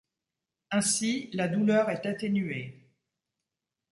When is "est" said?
1.91-2.07